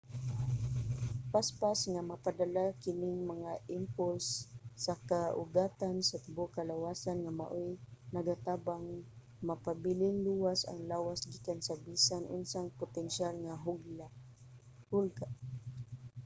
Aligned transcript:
paspas 1.31 1.79
nga 1.93 2.01
mapadala 2.09 2.65
kining 2.83 3.19
mga 3.33 3.51
impulse 3.77 4.29
sa 4.83 4.93
kaugatan 5.09 5.95
sa 6.09 6.21
tibuok 6.23 6.51
kalawasan 6.57 7.17
nga 7.21 7.33
maoy 7.39 7.69
nagatabang 8.15 8.87
mapabiling 9.47 10.17
luwas 10.27 10.59
ang 10.65 10.79
lawas 10.91 11.19
gikan 11.31 11.59
sa 11.63 11.75
bisan 11.85 12.23
unsang 12.37 12.67
potensyal 12.81 13.35
nga 13.45 13.55
hulga 14.91 15.27